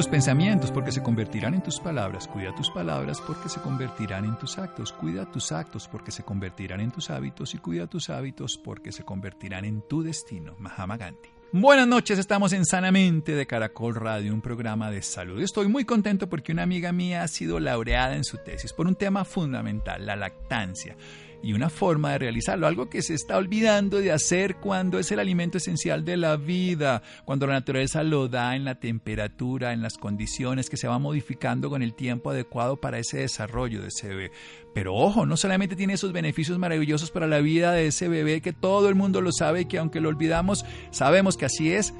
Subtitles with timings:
[0.00, 2.26] Tus pensamientos porque se convertirán en tus palabras.
[2.26, 4.94] Cuida tus palabras porque se convertirán en tus actos.
[4.94, 7.54] Cuida tus actos porque se convertirán en tus hábitos.
[7.54, 10.56] Y cuida tus hábitos porque se convertirán en tu destino.
[10.58, 11.28] Mahama Gandhi.
[11.52, 15.38] Buenas noches, estamos en Sanamente de Caracol Radio, un programa de salud.
[15.42, 18.94] Estoy muy contento porque una amiga mía ha sido laureada en su tesis por un
[18.94, 20.96] tema fundamental, la lactancia
[21.42, 25.18] y una forma de realizarlo, algo que se está olvidando de hacer cuando es el
[25.18, 29.96] alimento esencial de la vida, cuando la naturaleza lo da en la temperatura, en las
[29.96, 34.32] condiciones que se va modificando con el tiempo adecuado para ese desarrollo de ese bebé.
[34.74, 38.52] Pero ojo, no solamente tiene esos beneficios maravillosos para la vida de ese bebé que
[38.52, 41.94] todo el mundo lo sabe y que aunque lo olvidamos, sabemos que así es,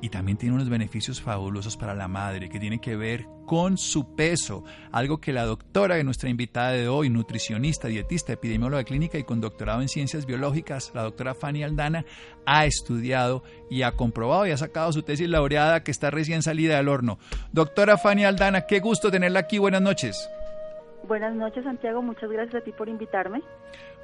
[0.00, 4.14] y también tiene unos beneficios fabulosos para la madre que tiene que ver con su
[4.14, 9.24] peso, algo que la doctora de nuestra invitada de hoy, nutricionista, dietista, epidemióloga clínica y
[9.24, 12.04] con doctorado en ciencias biológicas, la doctora Fanny Aldana,
[12.46, 16.76] ha estudiado y ha comprobado y ha sacado su tesis laureada que está recién salida
[16.76, 17.18] del horno.
[17.52, 20.28] Doctora Fanny Aldana, qué gusto tenerla aquí, buenas noches.
[21.06, 22.00] Buenas noches, Santiago.
[22.02, 23.42] Muchas gracias a ti por invitarme.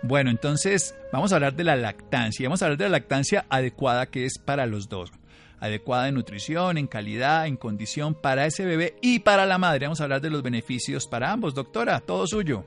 [0.02, 2.46] Bueno, entonces vamos a hablar de la lactancia.
[2.46, 5.12] Vamos a hablar de la lactancia adecuada que es para los dos
[5.60, 9.86] adecuada en nutrición, en calidad, en condición para ese bebé y para la madre.
[9.86, 11.54] Vamos a hablar de los beneficios para ambos.
[11.54, 12.64] Doctora, todo suyo.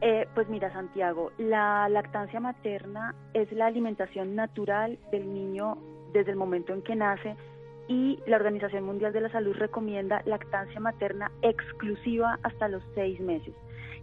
[0.00, 5.76] Eh, pues mira, Santiago, la lactancia materna es la alimentación natural del niño
[6.12, 7.36] desde el momento en que nace
[7.88, 13.54] y la Organización Mundial de la Salud recomienda lactancia materna exclusiva hasta los seis meses.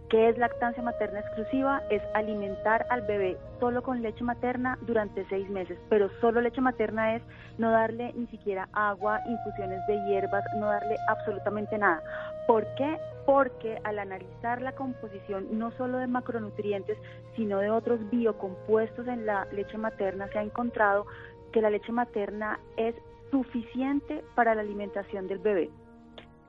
[0.08, 1.82] ¿Qué es lactancia materna exclusiva?
[1.90, 7.16] Es alimentar al bebé solo con leche materna durante seis meses, pero solo leche materna
[7.16, 7.22] es
[7.58, 12.00] no darle ni siquiera agua, infusiones de hierbas, no darle absolutamente nada.
[12.46, 13.00] ¿Por qué?
[13.26, 16.96] Porque al analizar la composición no solo de macronutrientes,
[17.34, 21.04] sino de otros biocompuestos en la leche materna, se ha encontrado
[21.50, 22.94] que la leche materna es
[23.32, 25.68] suficiente para la alimentación del bebé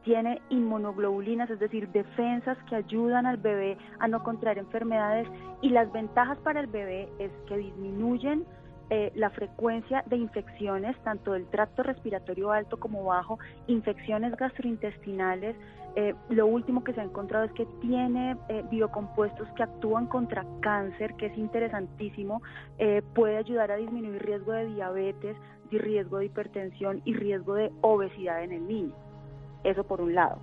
[0.08, 5.28] tiene inmunoglobulinas, es decir, defensas que ayudan al bebé a no contraer enfermedades
[5.62, 8.46] y las ventajas para el bebé es que disminuyen
[8.90, 15.58] eh, la frecuencia de infecciones, tanto del tracto respiratorio alto como bajo, infecciones gastrointestinales.
[15.98, 20.46] Eh, lo último que se ha encontrado es que tiene eh, biocompuestos que actúan contra
[20.62, 22.42] cáncer, que es interesantísimo,
[23.14, 25.36] puede ayudar a disminuir riesgo de diabetes,
[25.70, 29.07] riesgo de hipertensión y riesgo de obesidad en el niño.
[29.64, 30.40] Eso por un lado.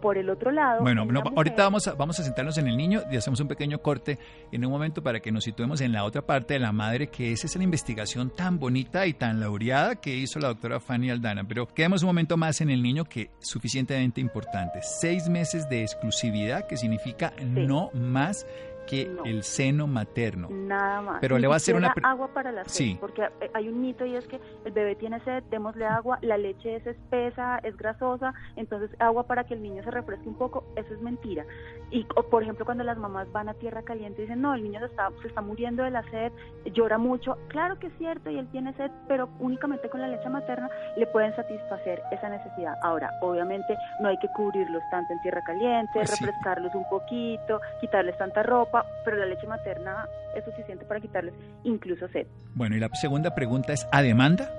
[0.00, 0.80] Por el otro lado...
[0.80, 1.04] Bueno,
[1.34, 4.16] ahorita vamos a, vamos a sentarnos en el niño y hacemos un pequeño corte
[4.52, 7.32] en un momento para que nos situemos en la otra parte de la madre, que
[7.32, 11.42] es esa investigación tan bonita y tan laureada que hizo la doctora Fanny Aldana.
[11.48, 14.78] Pero quedemos un momento más en el niño que es suficientemente importante.
[14.82, 18.46] Seis meses de exclusividad, que significa no más
[18.88, 20.48] que el seno materno.
[20.50, 21.18] Nada más.
[21.20, 22.96] Pero le va a hacer una agua para la sed, sí.
[23.00, 26.76] porque hay un mito y es que el bebé tiene sed, démosle agua, la leche
[26.76, 30.92] es espesa, es grasosa, entonces agua para que el niño se refresque un poco, eso
[30.94, 31.44] es mentira.
[31.90, 34.80] Y por ejemplo, cuando las mamás van a tierra caliente y dicen, "No, el niño
[34.80, 36.32] se está se está muriendo de la sed,
[36.72, 40.28] llora mucho." Claro que es cierto y él tiene sed, pero únicamente con la leche
[40.28, 42.74] materna le pueden satisfacer esa necesidad.
[42.82, 48.16] Ahora, obviamente no hay que cubrirlos tanto en tierra caliente, pues refrescarlos un poquito, quitarles
[48.18, 51.34] tanta ropa pero la leche materna es suficiente para quitarles
[51.64, 52.26] incluso sed.
[52.54, 54.50] Bueno, y la segunda pregunta es, ¿a demanda?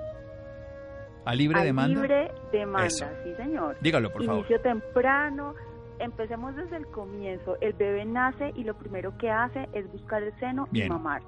[1.24, 2.00] ¿A libre a demanda?
[2.00, 2.88] libre demanda,
[3.24, 3.76] sí señor.
[3.80, 4.40] Dígalo, por favor.
[4.40, 5.54] Inicio temprano,
[5.98, 7.56] empecemos desde el comienzo.
[7.60, 11.22] El bebé nace y lo primero que hace es buscar el seno y mamar.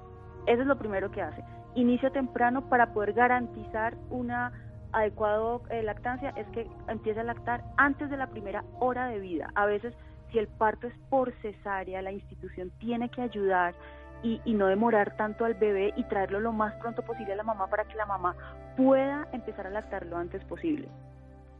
[0.47, 1.43] Eso es lo primero que hace.
[1.75, 4.51] Inicio temprano para poder garantizar una
[4.91, 9.49] adecuada eh, lactancia es que empiece a lactar antes de la primera hora de vida.
[9.55, 9.93] A veces
[10.33, 13.73] si el parto es por cesárea, la institución tiene que ayudar
[14.23, 17.67] y, no demorar tanto al bebé y traerlo lo más pronto posible a la mamá
[17.67, 18.35] para que la mamá
[18.75, 20.87] pueda empezar a lactar lo antes posible.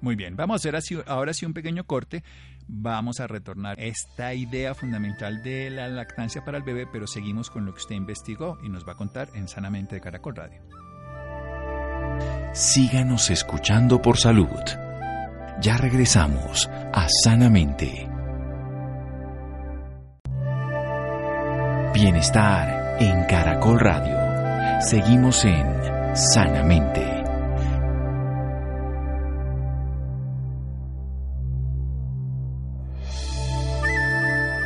[0.01, 2.23] Muy bien, vamos a hacer así, ahora sí un pequeño corte.
[2.67, 7.65] Vamos a retornar esta idea fundamental de la lactancia para el bebé, pero seguimos con
[7.65, 10.61] lo que usted investigó y nos va a contar en Sanamente de Caracol Radio.
[12.53, 14.47] Síganos escuchando por salud.
[15.61, 18.12] Ya regresamos a Sanamente.
[21.93, 24.81] Bienestar en Caracol Radio.
[24.81, 25.63] Seguimos en
[26.15, 27.23] Sanamente.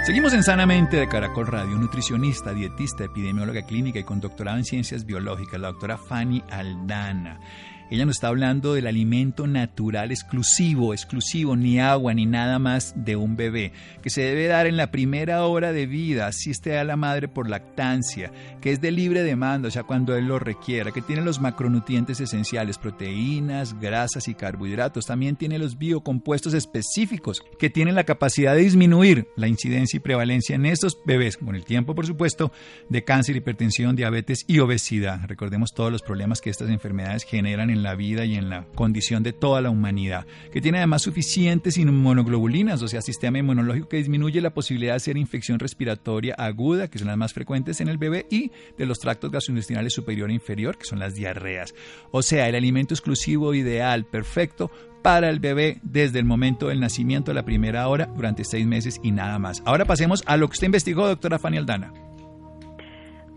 [0.05, 5.05] Seguimos en Sanamente de Caracol Radio, nutricionista, dietista, epidemióloga clínica y con doctorado en ciencias
[5.05, 7.41] biológicas, la doctora Fanny Aldana.
[7.89, 13.15] Ella nos está hablando del alimento natural exclusivo, exclusivo, ni agua ni nada más de
[13.15, 16.97] un bebé, que se debe dar en la primera hora de vida, asiste a la
[16.97, 18.31] madre por lactancia,
[18.61, 22.19] que es de libre demanda, o sea, cuando él lo requiera, que tiene los macronutrientes
[22.19, 28.61] esenciales, proteínas, grasas y carbohidratos, también tiene los biocompuestos específicos, que tienen la capacidad de
[28.61, 32.51] disminuir la incidencia y prevalencia en estos bebés, con el tiempo, por supuesto,
[32.89, 35.21] de cáncer, hipertensión, diabetes y obesidad.
[35.27, 38.65] Recordemos todos los problemas que estas enfermedades generan en en la vida y en la
[38.75, 43.97] condición de toda la humanidad, que tiene además suficientes inmunoglobulinas, o sea, sistema inmunológico que
[43.97, 47.97] disminuye la posibilidad de hacer infección respiratoria aguda, que son las más frecuentes en el
[47.97, 51.73] bebé, y de los tractos gastrointestinales superior e inferior, que son las diarreas.
[52.11, 54.71] O sea, el alimento exclusivo ideal, perfecto,
[55.01, 59.11] para el bebé desde el momento del nacimiento, la primera hora, durante seis meses y
[59.11, 59.61] nada más.
[59.65, 61.93] Ahora pasemos a lo que usted investigó, doctora Fanny Aldana.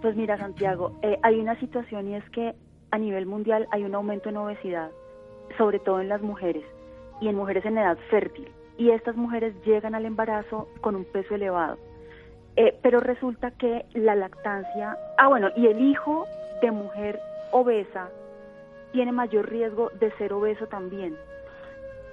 [0.02, 2.54] Pues mira, Santiago, eh, hay una situación y es que
[2.90, 4.90] a nivel mundial hay un aumento en obesidad,
[5.58, 6.64] sobre todo en las mujeres
[7.20, 8.50] y en mujeres en edad fértil.
[8.76, 11.78] Y estas mujeres llegan al embarazo con un peso elevado.
[12.56, 16.26] Eh, pero resulta que la lactancia, ah bueno, y el hijo
[16.62, 17.20] de mujer
[17.52, 18.10] obesa
[18.92, 21.16] tiene mayor riesgo de ser obeso también.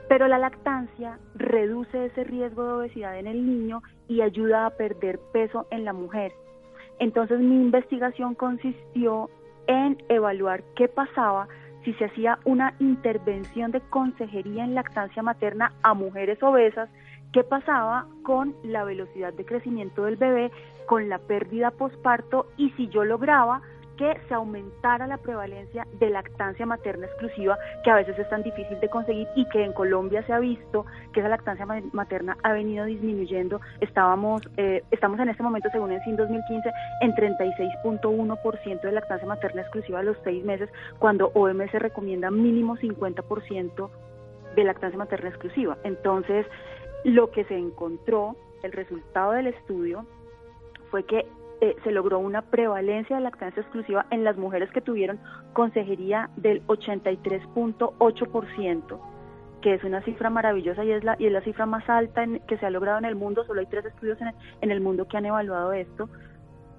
[0.07, 5.19] Pero la lactancia reduce ese riesgo de obesidad en el niño y ayuda a perder
[5.33, 6.31] peso en la mujer.
[6.99, 9.29] Entonces mi investigación consistió
[9.67, 11.47] en evaluar qué pasaba
[11.83, 16.89] si se hacía una intervención de consejería en lactancia materna a mujeres obesas,
[17.31, 20.51] qué pasaba con la velocidad de crecimiento del bebé,
[20.85, 23.61] con la pérdida posparto y si yo lograba
[23.97, 28.79] que se aumentara la prevalencia de lactancia materna exclusiva, que a veces es tan difícil
[28.79, 32.85] de conseguir y que en Colombia se ha visto que esa lactancia materna ha venido
[32.85, 33.59] disminuyendo.
[33.81, 36.71] Estábamos, eh, estamos en este momento, según el CIN 2015,
[37.01, 43.89] en 36.1% de lactancia materna exclusiva a los seis meses, cuando OMS recomienda mínimo 50%
[44.55, 45.77] de lactancia materna exclusiva.
[45.83, 46.45] Entonces,
[47.03, 50.05] lo que se encontró, el resultado del estudio,
[50.89, 51.25] fue que
[51.59, 55.19] eh, se logró una prevalencia de lactancia exclusiva en las mujeres que tuvieron
[55.53, 58.99] consejería del 83.8%,
[59.61, 62.59] que es una cifra maravillosa y es la, y es la cifra más alta que
[62.59, 63.43] se ha logrado en el mundo.
[63.45, 64.19] Solo hay tres estudios
[64.61, 66.09] en, el mundo que han evaluado esto.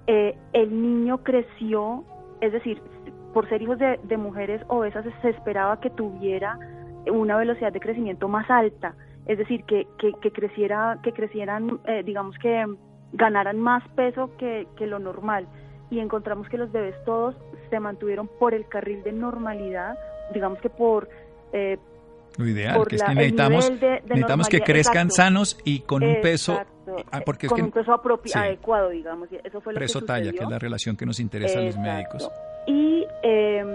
[0.07, 2.05] Eh, el niño creció,
[2.41, 2.81] es decir,
[3.35, 6.57] por ser hijos de, mujeres obesas se esperaba que tuviera
[7.11, 8.95] una velocidad de crecimiento más alta,
[9.27, 12.65] es decir, que, que, que creciera, que crecieran, eh, digamos que
[13.13, 15.47] ganaran más peso que, lo normal.
[15.91, 17.35] Y encontramos que los bebés todos
[17.71, 19.99] se mantuvieron por el carril de normalidad,
[20.33, 21.09] digamos que por...
[21.53, 21.79] Eh,
[22.37, 26.61] lo ideal, que es que necesitamos, necesitamos que crezcan sanos y con un peso...
[27.11, 28.01] Ah, porque con un peso
[28.35, 29.29] adecuado, digamos.
[29.45, 32.31] Eso fue lo Preso talla, que es la relación que nos interesa a los médicos.
[32.67, 33.69] Y, em,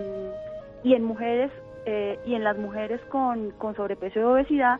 [0.83, 1.51] y en mujeres,
[1.85, 4.79] eh, y en las mujeres con, con sobrepeso y obesidad,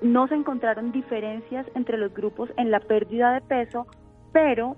[0.00, 3.86] no se encontraron diferencias entre los grupos en la pérdida de peso,
[4.32, 4.76] pero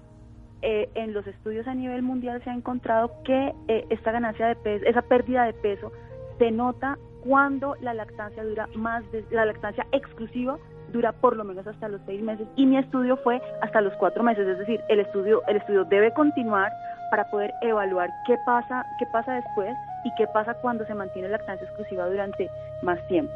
[0.63, 4.57] eh, en los estudios a nivel mundial se ha encontrado que eh, esta ganancia de
[4.57, 5.93] peso, esa pérdida de peso
[6.39, 10.59] se nota cuando la lactancia dura más, de, la lactancia exclusiva
[10.93, 14.23] dura por lo menos hasta los seis meses y mi estudio fue hasta los cuatro
[14.23, 16.73] meses, es decir, el estudio, el estudio debe continuar
[17.11, 21.39] para poder evaluar qué pasa, qué pasa después y qué pasa cuando se mantiene la
[21.39, 22.49] lactancia exclusiva durante
[22.83, 23.33] más tiempo.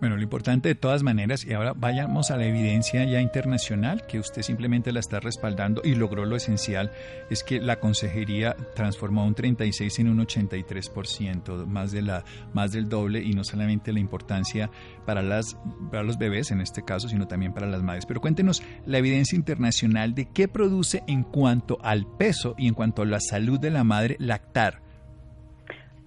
[0.00, 4.18] Bueno, lo importante de todas maneras, y ahora vayamos a la evidencia ya internacional, que
[4.18, 6.90] usted simplemente la está respaldando y logró lo esencial,
[7.28, 12.88] es que la consejería transformó un 36 en un 83%, más, de la, más del
[12.88, 14.70] doble, y no solamente la importancia
[15.04, 15.58] para, las,
[15.90, 18.06] para los bebés en este caso, sino también para las madres.
[18.06, 23.02] Pero cuéntenos la evidencia internacional de qué produce en cuanto al peso y en cuanto
[23.02, 24.80] a la salud de la madre lactar.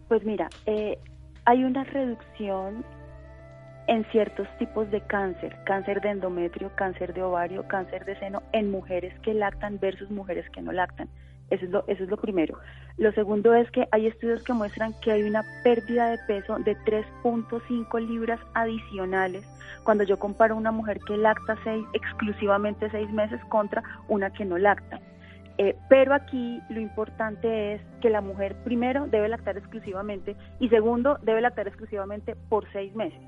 [0.08, 0.98] Pues mira, eh,
[1.46, 2.84] hay una reducción
[3.88, 8.72] en ciertos tipos de cáncer, cáncer de endometrio, cáncer de ovario, cáncer de seno, en
[8.72, 11.10] mujeres que lactan versus mujeres que no lactan.
[11.50, 12.58] Eso es, lo, eso es lo primero.
[12.98, 16.76] Lo segundo es que hay estudios que muestran que hay una pérdida de peso de
[16.78, 19.46] 3.5 libras adicionales
[19.84, 24.58] cuando yo comparo una mujer que lacta seis, exclusivamente seis meses contra una que no
[24.58, 25.00] lacta.
[25.58, 31.20] Eh, pero aquí lo importante es que la mujer primero debe lactar exclusivamente y segundo
[31.22, 33.20] debe lactar exclusivamente por seis meses.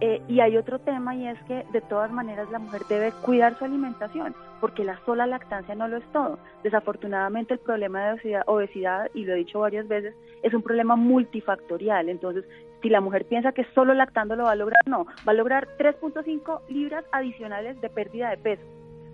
[0.00, 3.58] Eh, y hay otro tema y es que de todas maneras la mujer debe cuidar
[3.58, 6.38] su alimentación, porque la sola lactancia no lo es todo.
[6.62, 10.96] Desafortunadamente el problema de obesidad, obesidad, y lo he dicho varias veces, es un problema
[10.96, 12.08] multifactorial.
[12.08, 12.44] Entonces,
[12.80, 15.68] si la mujer piensa que solo lactando lo va a lograr, no, va a lograr
[15.78, 18.62] 3.5 libras adicionales de pérdida de peso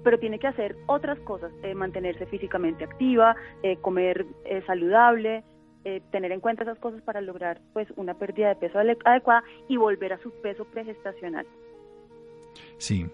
[0.05, 4.25] pero tiene que hacer otras cosas, eh, mantenerse físicamente activa, eh, comer
[5.89, 9.77] eh, tener en cuenta esas cosas para lograr pues una pérdida de peso adecuada y
[9.77, 11.47] volver a su peso pregestacional.
[12.77, 13.07] Sí,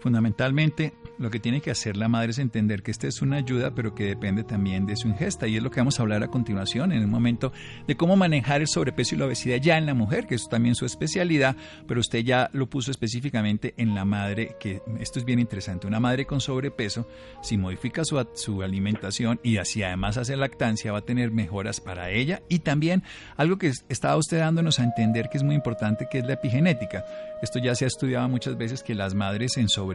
[0.00, 3.74] Fundamentalmente, lo que tiene que hacer la madre es entender que esta es una ayuda,
[3.74, 5.46] pero que depende también de su ingesta.
[5.46, 7.52] Y es lo que vamos a hablar a continuación, en un momento,
[7.86, 10.74] de cómo manejar el sobrepeso y la obesidad ya en la mujer, que es también
[10.74, 11.54] su especialidad,
[11.86, 15.86] pero usted ya lo puso específicamente en la madre, que esto es bien interesante.
[15.86, 17.06] Una madre con sobrepeso,
[17.42, 22.08] si modifica su, su alimentación y así además hace lactancia, va a tener mejoras para
[22.08, 22.40] ella.
[22.48, 23.02] Y también
[23.36, 27.04] algo que estaba usted dándonos a entender que es muy importante, que es la epigenética.
[27.42, 29.89] Esto ya se ha estudiado muchas veces que las madres en sobrepeso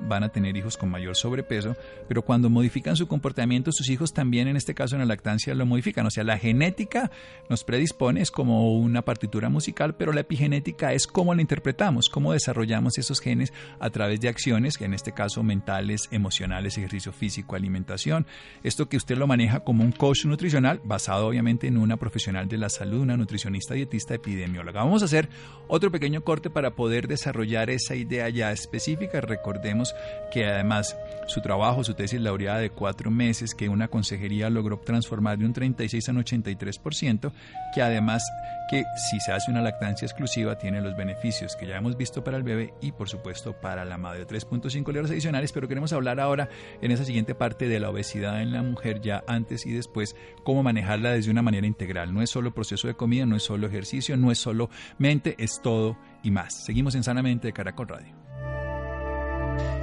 [0.00, 1.76] van a tener hijos con mayor sobrepeso,
[2.08, 5.66] pero cuando modifican su comportamiento, sus hijos también en este caso en la lactancia lo
[5.66, 6.06] modifican.
[6.06, 7.10] O sea, la genética
[7.48, 12.32] nos predispone, es como una partitura musical, pero la epigenética es cómo la interpretamos, cómo
[12.32, 17.56] desarrollamos esos genes a través de acciones, que en este caso mentales, emocionales, ejercicio físico,
[17.56, 18.26] alimentación.
[18.62, 22.58] Esto que usted lo maneja como un coach nutricional, basado obviamente en una profesional de
[22.58, 24.82] la salud, una nutricionista, dietista, epidemióloga.
[24.82, 25.28] Vamos a hacer
[25.68, 29.20] otro pequeño corte para poder desarrollar esa idea ya específica.
[29.38, 29.94] Recordemos
[30.30, 35.38] que además su trabajo, su tesis laureada de cuatro meses, que una consejería logró transformar
[35.38, 37.32] de un 36 a un 83%,
[37.74, 38.22] que además
[38.68, 42.36] que si se hace una lactancia exclusiva tiene los beneficios que ya hemos visto para
[42.36, 44.26] el bebé y por supuesto para la madre.
[44.26, 46.48] 3.5 libras adicionales, pero queremos hablar ahora
[46.82, 50.62] en esa siguiente parte de la obesidad en la mujer ya antes y después, cómo
[50.62, 52.12] manejarla desde una manera integral.
[52.12, 54.68] No es solo proceso de comida, no es solo ejercicio, no es solo
[54.98, 56.64] mente, es todo y más.
[56.64, 58.27] Seguimos en Sanamente de Caracol Radio.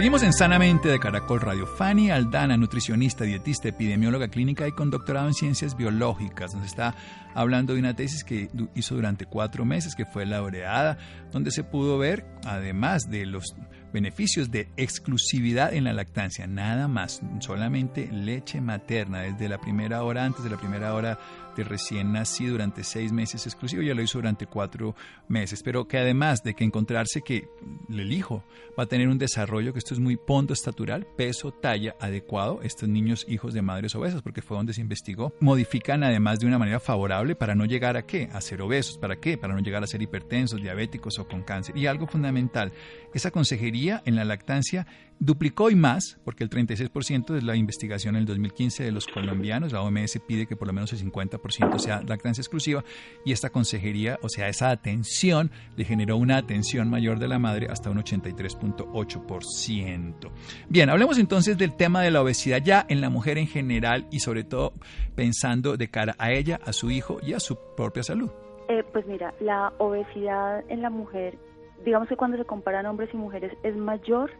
[0.00, 1.66] Seguimos en Sanamente de Caracol Radio.
[1.66, 6.94] Fanny Aldana, nutricionista, dietista, epidemióloga clínica y con doctorado en ciencias biológicas, nos está
[7.34, 10.96] hablando de una tesis que hizo durante cuatro meses, que fue laureada,
[11.32, 13.54] donde se pudo ver, además de los
[13.92, 20.24] beneficios de exclusividad en la lactancia, nada más, solamente leche materna, desde la primera hora,
[20.24, 21.18] antes de la primera hora
[21.64, 24.94] recién nacido durante seis meses exclusivo, ya lo hizo durante cuatro
[25.28, 27.48] meses, pero que además de que encontrarse que
[27.88, 28.44] el hijo
[28.78, 32.88] va a tener un desarrollo, que esto es muy ponto estatural, peso, talla adecuado, estos
[32.88, 36.80] niños hijos de madres obesas, porque fue donde se investigó, modifican además de una manera
[36.80, 39.38] favorable para no llegar a qué, a ser obesos, ¿para qué?
[39.38, 41.76] Para no llegar a ser hipertensos, diabéticos o con cáncer.
[41.76, 42.72] Y algo fundamental,
[43.14, 44.86] esa consejería en la lactancia
[45.18, 49.70] duplicó y más, porque el 36% es la investigación en el 2015 de los colombianos,
[49.72, 52.82] la OMS pide que por lo menos el 50% sea lactancia exclusiva,
[53.24, 57.66] y esta consejería, o sea, esa atención, le generó una atención mayor de la madre
[57.70, 60.30] hasta un 83.8%.
[60.68, 64.20] Bien, hablemos entonces del tema de la obesidad ya en la mujer en general y
[64.20, 64.72] sobre todo
[65.14, 68.30] pensando de cara a ella, a su hijo y a su propia salud.
[68.70, 71.36] Eh, pues mira, la obesidad en la mujer,
[71.84, 74.30] digamos que cuando se comparan hombres y mujeres es mayor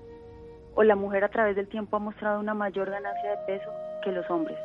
[0.74, 3.70] o la mujer a través del tiempo ha mostrado una mayor ganancia de peso
[4.02, 4.58] que los hombres.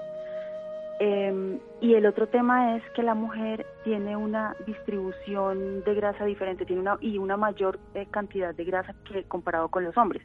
[0.99, 6.65] Em, y el otro tema es que la mujer tiene una distribución de grasa diferente,
[6.65, 10.23] tiene una y una mayor eh, cantidad de grasa que comparado con los hombres.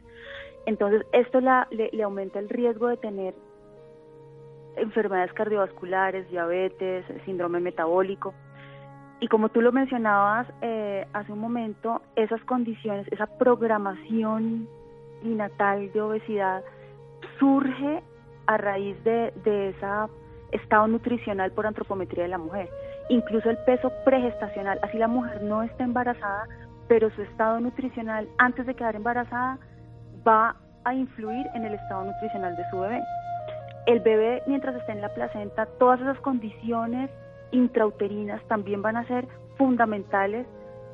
[0.67, 3.35] Entonces esto la, le, aumenta el riesgo de tener
[4.77, 8.33] enfermedades cardiovasculares, diabetes, síndrome metabólico.
[9.21, 14.67] Y como tú lo mencionabas eh, hace un momento, esas condiciones, esa programación
[15.23, 16.65] natal de obesidad
[17.39, 18.03] surge
[18.47, 19.87] a raíz de, de ese
[20.53, 22.69] estado nutricional por antropometría de la mujer.
[23.11, 26.47] Incluso el peso pregestacional, así la mujer no está embarazada,
[26.89, 29.59] pero su estado nutricional antes de quedar embarazada
[30.27, 33.03] va a influir en el estado nutricional de su bebé.
[33.87, 37.11] El bebé, mientras esté en la placenta, todas esas condiciones
[37.53, 39.27] intrauterinas también van a ser
[39.57, 40.47] fundamentales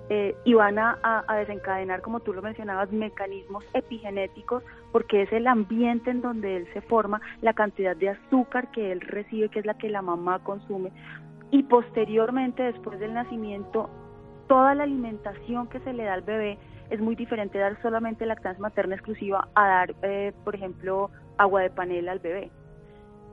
[0.09, 6.11] eh, y van a, desencadenar, como tú lo mencionabas, mecanismos epigenéticos, porque es el ambiente
[6.11, 9.75] en donde él se forma, la cantidad de azúcar que él recibe, que es la
[9.75, 10.93] que la mamá consume,
[11.51, 13.91] y posteriormente, después del nacimiento,
[14.47, 16.59] toda la alimentación que se le da al bebé
[16.91, 21.71] es muy diferente dar solamente lactancia materna exclusiva a dar, eh, por ejemplo, agua de
[21.71, 22.51] panela al bebé.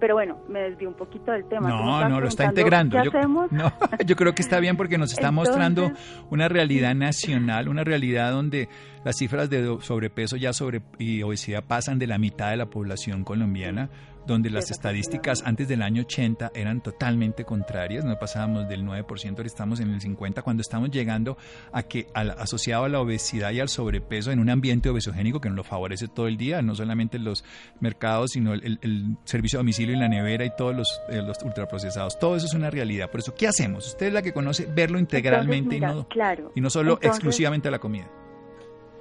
[0.03, 1.69] Pero bueno, me desvió un poquito del tema.
[1.69, 3.01] No, no, lo está integrando.
[3.01, 3.09] yo,
[4.05, 5.93] yo creo que está bien porque nos está mostrando
[6.29, 8.67] una realidad nacional, una realidad donde
[9.05, 13.23] las cifras de sobrepeso ya sobre y obesidad pasan de la mitad de la población
[13.23, 13.89] colombiana
[14.25, 19.43] donde las estadísticas antes del año 80 eran totalmente contrarias, no pasábamos del 9%, ahora
[19.45, 21.37] estamos en el 50%, cuando estamos llegando
[21.71, 25.57] a que asociado a la obesidad y al sobrepeso en un ambiente obesogénico que nos
[25.57, 27.43] lo favorece todo el día, no solamente los
[27.79, 32.19] mercados, sino el, servicio de domicilio y la nevera y todos los, eh, los, ultraprocesados,
[32.19, 33.09] todo eso es una realidad.
[33.09, 33.87] Por eso, ¿qué hacemos?
[33.87, 36.07] Usted es la que conoce verlo integralmente y, no,
[36.55, 38.09] y no solo exclusivamente a la comida.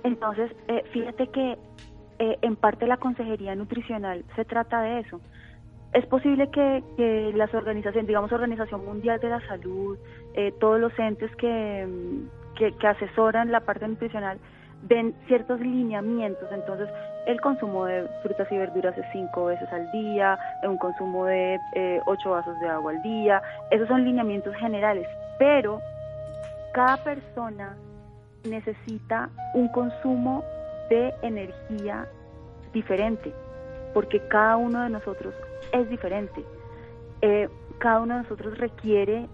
[0.05, 1.57] Entonces, eh, fíjate que
[2.23, 5.21] eh, en parte la consejería nutricional se trata de eso.
[5.93, 9.99] Es posible que, las organizaciones, digamos Organización Mundial de la Salud,
[10.35, 11.85] eh, todos los entes que,
[12.55, 14.38] que, asesoran la parte nutricional,
[14.83, 16.49] den ciertos lineamientos.
[16.52, 16.88] Entonces,
[17.26, 21.59] el consumo de frutas y verduras es cinco veces al día, un consumo de
[22.07, 23.43] ocho vasos de agua al día.
[23.73, 25.09] Esos son lineamientos generales,
[25.41, 25.81] pero
[26.73, 27.75] cada persona
[28.45, 30.45] necesita un consumo
[30.89, 32.09] de energía
[32.73, 33.33] diferente,
[33.95, 35.35] porque cada uno de nosotros
[35.73, 36.45] es diferente.
[37.21, 37.49] Eh,
[37.79, 39.29] cada uno de nosotros requiere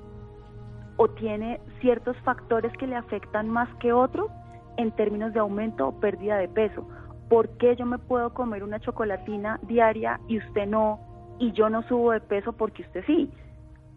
[0.96, 4.30] o tiene ciertos factores que le afectan más que otros
[4.76, 6.86] en términos de aumento o pérdida de peso.
[7.28, 11.00] ¿Por qué yo me puedo comer una chocolatina diaria y usted no?
[11.38, 13.30] Y yo no subo de peso porque usted sí.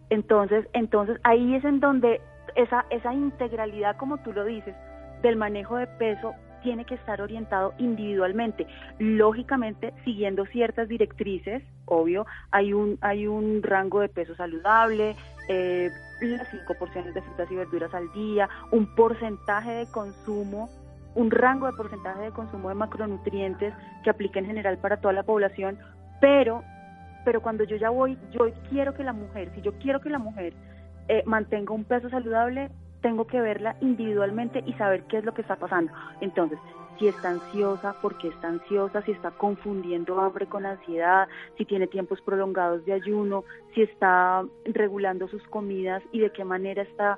[0.09, 2.21] Entonces, entonces ahí es en donde
[2.55, 4.75] esa, esa integralidad, como tú lo dices,
[5.21, 8.67] del manejo de peso tiene que estar orientado individualmente,
[8.99, 15.15] lógicamente siguiendo ciertas directrices, obvio, hay un, hay un rango de peso saludable,
[15.47, 15.89] eh,
[16.21, 20.69] las cinco porciones de frutas y verduras al día, un porcentaje de consumo,
[21.15, 25.23] un rango de porcentaje de consumo de macronutrientes que aplica en general para toda la
[25.23, 25.77] población,
[26.19, 26.63] pero,
[27.25, 30.19] pero cuando yo ya voy, yo quiero que la mujer, si yo quiero que la
[30.19, 30.53] mujer
[31.07, 32.69] eh, mantenga un peso saludable,
[33.01, 35.91] tengo que verla individualmente y saber qué es lo que está pasando.
[36.21, 36.59] Entonces,
[36.99, 41.27] si está ansiosa, por qué está ansiosa, si está confundiendo hambre con ansiedad,
[41.57, 46.83] si tiene tiempos prolongados de ayuno, si está regulando sus comidas y de qué manera
[46.83, 47.17] está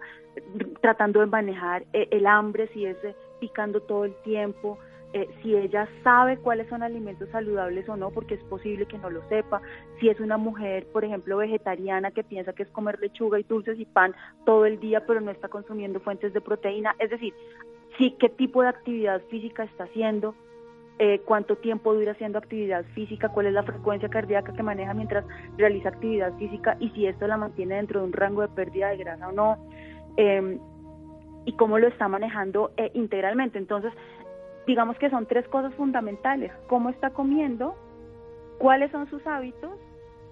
[0.81, 4.77] tratando de manejar eh, el hambre, si es eh, picando todo el tiempo,
[5.13, 9.11] eh, si ella sabe cuáles son alimentos saludables o no, porque es posible que no
[9.11, 9.61] lo sepa,
[9.99, 13.79] si es una mujer, por ejemplo, vegetariana que piensa que es comer lechuga y dulces
[13.79, 17.33] y pan todo el día, pero no está consumiendo fuentes de proteína, es decir,
[17.97, 20.33] si qué tipo de actividad física está haciendo,
[20.99, 25.25] eh, cuánto tiempo dura haciendo actividad física, cuál es la frecuencia cardíaca que maneja mientras
[25.57, 28.97] realiza actividad física y si esto la mantiene dentro de un rango de pérdida de
[28.97, 29.57] grasa o no.
[30.17, 30.59] Em,
[31.45, 33.57] y cómo lo está manejando eh, integralmente.
[33.57, 33.91] Entonces,
[34.65, 37.75] digamos que son tres cosas fundamentales, cómo está comiendo,
[38.59, 39.71] cuáles son sus hábitos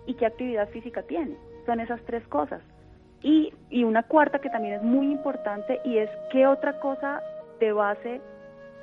[0.05, 1.35] y qué actividad física tiene.
[1.65, 2.61] Son esas tres cosas.
[3.21, 7.21] Y, y una cuarta que también es muy importante y es qué otra cosa
[7.59, 8.21] de base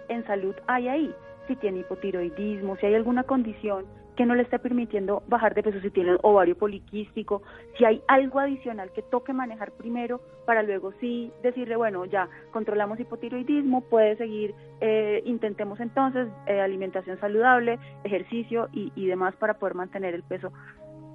[0.09, 1.15] en salud hay ahí.
[1.49, 3.87] Si tiene hipotiroidismo, si hay alguna condición
[4.19, 7.41] que no le esté permitiendo bajar de peso, si tiene ovario poliquístico,
[7.77, 12.99] si hay algo adicional que toque manejar primero para luego sí decirle, bueno, ya controlamos
[12.99, 19.77] hipotiroidismo, puede seguir, eh, intentemos entonces eh, alimentación saludable, ejercicio y, y demás para poder
[19.77, 20.53] mantener el peso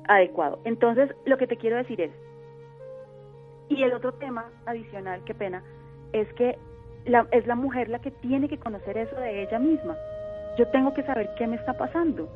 [0.07, 0.59] adecuado.
[0.63, 2.11] Entonces, lo que te quiero decir es,
[3.67, 5.61] y el otro tema adicional, qué pena,
[6.13, 6.57] es que
[7.03, 9.97] la, es la mujer la que tiene que conocer eso de ella misma.
[10.57, 12.29] Yo tengo que saber qué me está pasando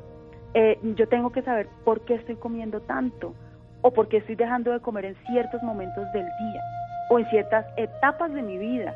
[0.54, 3.34] eh, yo tengo que saber por qué estoy comiendo tanto
[3.82, 6.62] o por qué estoy dejando de comer en ciertos momentos del día
[7.10, 8.94] o en ciertas etapas de mi vida.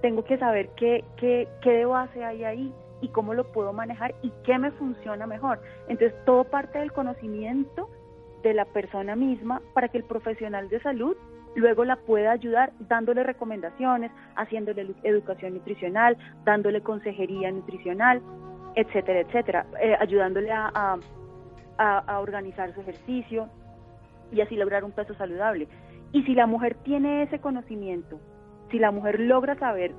[0.00, 4.14] Tengo que saber qué, qué, qué de base hay ahí y cómo lo puedo manejar
[4.22, 5.60] y qué me funciona mejor.
[5.88, 7.88] Entonces, todo parte del conocimiento
[8.42, 11.16] de la persona misma para que el profesional de salud
[11.54, 18.22] luego la pueda ayudar dándole recomendaciones, haciéndole educación nutricional, dándole consejería nutricional,
[18.74, 20.98] etcétera, etcétera, eh, ayudándole a,
[21.78, 23.48] a, organizar su ejercicio
[24.30, 25.68] y así lograr un peso saludable.
[26.12, 28.20] Y si la mujer tiene ese conocimiento,
[28.70, 29.92] si la mujer logra saber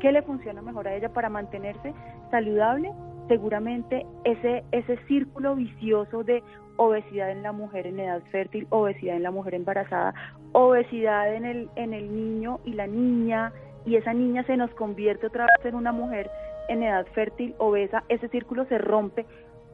[0.00, 1.94] qué le funciona mejor a ella para mantenerse
[2.30, 2.92] saludable,
[3.28, 6.42] seguramente ese, ese círculo vicioso de
[6.76, 10.14] obesidad en la mujer en edad fértil, obesidad en la mujer embarazada,
[10.52, 13.52] obesidad en el, en el niño y la niña,
[13.84, 16.30] y esa niña se nos convierte otra vez en una mujer
[16.68, 19.26] en edad fértil, obesa, ese círculo se rompe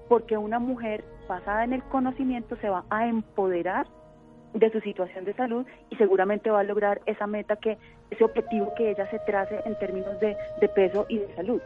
[0.09, 3.87] porque una mujer basada en el conocimiento se va a empoderar
[4.54, 7.76] de su situación de salud y seguramente va a lograr esa meta que,
[8.11, 10.37] ese objetivo que ella se trace en términos de,
[10.74, 11.61] peso y de salud.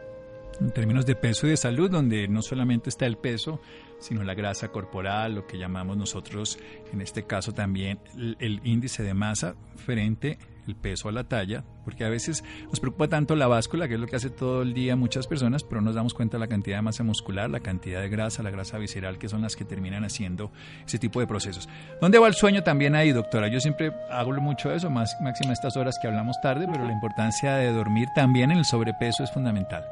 [0.59, 3.61] En términos de peso y de salud, donde no solamente está el peso,
[3.99, 6.57] sino la grasa corporal, lo que llamamos nosotros,
[6.91, 7.99] en este caso también,
[8.39, 10.39] el, índice de masa frente
[10.69, 13.99] el peso a la talla, porque a veces nos preocupa tanto la báscula, que es
[13.99, 16.47] lo que hace todo el día muchas personas, pero no nos damos cuenta de la
[16.47, 19.65] cantidad de masa muscular, la cantidad de grasa, la grasa visceral, que son las que
[19.65, 20.51] terminan haciendo
[20.85, 21.67] ese tipo de procesos.
[21.99, 23.47] ¿Dónde va el sueño también ahí, doctora?
[23.47, 26.93] Yo siempre hago mucho de eso, más máxima estas horas que hablamos tarde, pero la
[26.93, 29.83] importancia de dormir también en el sobrepeso es fundamental.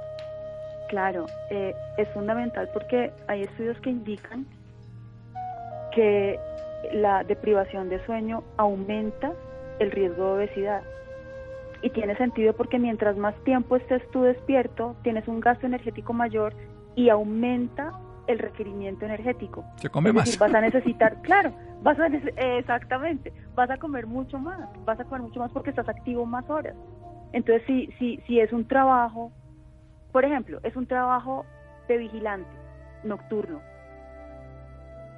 [0.89, 4.45] Claro, eh, es fundamental porque hay estudios que indican
[5.93, 6.39] que
[6.93, 9.33] la deprivación de sueño aumenta
[9.79, 10.81] el riesgo de obesidad.
[11.81, 16.53] Y tiene sentido porque mientras más tiempo estés tú despierto, tienes un gasto energético mayor
[16.95, 17.93] y aumenta
[18.27, 19.63] el requerimiento energético.
[19.75, 20.37] Se come más.
[20.39, 22.07] vas a necesitar, claro, vas a
[22.57, 26.49] exactamente, vas a comer mucho más, vas a comer mucho más porque estás activo más
[26.49, 26.75] horas.
[27.31, 29.31] Entonces, si, si, si es un trabajo
[30.11, 31.45] por ejemplo, es un trabajo
[31.87, 32.49] de vigilante
[33.03, 33.61] nocturno.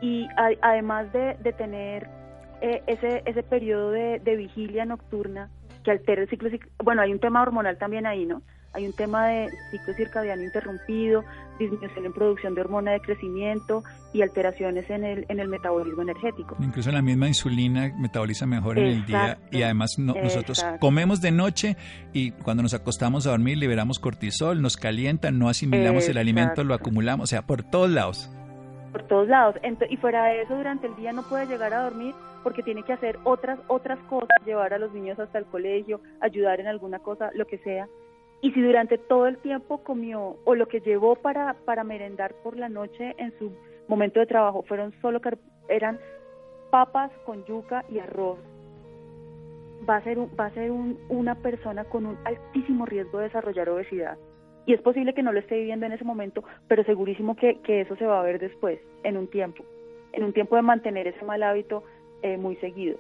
[0.02, 0.28] Y
[0.62, 2.10] además de, tener
[2.62, 5.50] eh, ese, ese periodo de, de, vigilia nocturna
[5.84, 6.50] que altera el ciclo,
[6.84, 8.42] bueno, hay un tema hormonal también ahí, ¿no?
[8.74, 11.24] hay un tema de ciclo circadiano interrumpido,
[11.58, 16.56] disminución en producción de hormona de crecimiento y alteraciones en el, en el metabolismo energético.
[16.60, 21.78] Incluso la misma insulina metaboliza mejor en el día y además nosotros comemos de noche
[22.14, 26.74] y cuando nos acostamos a dormir liberamos cortisol, nos calienta, no asimilamos el alimento, lo
[26.74, 28.30] acumulamos, o sea, por todos lados.
[28.92, 29.56] Por todos lados.
[29.90, 32.94] y fuera de eso, durante el día no puede llegar a dormir porque tiene que
[32.94, 37.32] hacer otras otras cosas, llevar a los niños hasta el colegio, ayudar en alguna cosa,
[37.34, 37.88] lo que sea.
[38.42, 42.58] Y si durante todo el tiempo comió o lo que llevó para, para merendar por
[42.58, 43.52] la noche en su
[43.88, 45.20] momento de trabajo fueron solo
[45.68, 46.00] eran
[46.70, 48.38] papas con yuca y arroz,
[49.88, 54.18] va a ser, va a ser una persona con un altísimo riesgo de desarrollar obesidad.
[54.66, 57.82] Y es posible que no lo esté viviendo en ese momento, pero segurísimo que, que
[57.82, 59.64] eso se va a ver después, en un tiempo,
[60.14, 61.84] en un tiempo de mantener ese mal hábito
[62.22, 62.98] eh, muy seguido.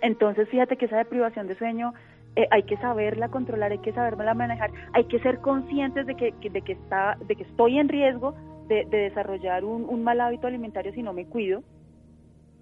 [0.00, 1.92] Entonces, fíjate que esa deprivación de sueño
[2.36, 6.34] eh, hay que saberla controlar, hay que saberla manejar, hay que ser conscientes de que,
[6.50, 8.34] de que, está, de que estoy en riesgo
[8.68, 11.62] de, desarrollar un, mal hábito alimentario si no me cuido,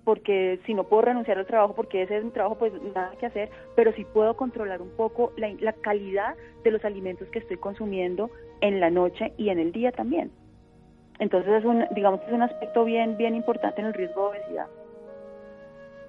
[0.04, 3.26] porque si no puedo renunciar al trabajo, porque ese es mi trabajo, pues nada que
[3.26, 8.30] hacer, pero sí puedo controlar un poco la, calidad de los alimentos que estoy consumiendo
[8.60, 10.30] en la noche y en el día también.
[11.18, 14.66] Entonces es un, digamos es un aspecto bien, bien importante en el riesgo de obesidad.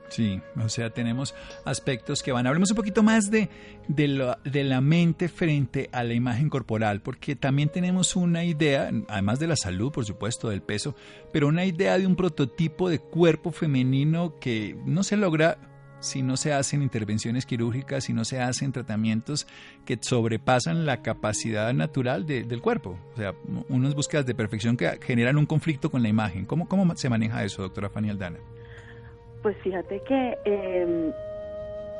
[0.09, 1.33] Sí, o sea, tenemos
[1.65, 2.45] aspectos que van.
[2.47, 3.49] Hablemos un poquito más de,
[3.87, 9.39] de, de, la mente frente a la imagen corporal, porque también tenemos una idea, además
[9.39, 10.95] de la salud, por supuesto, del peso,
[11.33, 15.57] pero una idea de un prototipo de cuerpo femenino que no se logra
[15.99, 19.47] si no se hacen intervenciones quirúrgicas, si no se hacen tratamientos
[19.85, 22.99] que sobrepasan la capacidad natural del cuerpo.
[23.13, 23.33] O sea,
[23.69, 26.45] unas búsquedas de perfección que generan un conflicto con la imagen.
[26.45, 28.37] ¿Cómo, cómo se maneja eso, doctora Fanny Aldana?
[29.45, 31.13] Pues fíjate que em,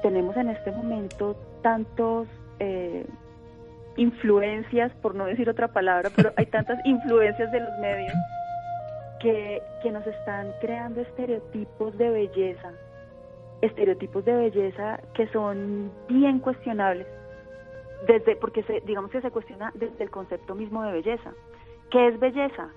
[0.02, 2.28] tenemos en este momento tantos
[2.58, 3.06] eh,
[3.98, 8.16] influencias, por no decir otra palabra, pero hay tantas influencias de los medios
[9.20, 12.72] que, que nos están creando estereotipos de belleza,
[13.62, 17.06] estereotipos de belleza que son bien cuestionables,
[18.08, 21.32] desde porque se, digamos que se cuestiona desde el concepto mismo de belleza.
[21.92, 22.72] ¿Qué es belleza?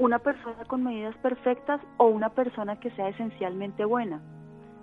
[0.00, 4.20] Una persona con medidas perfectas o una persona que sea esencialmente buena.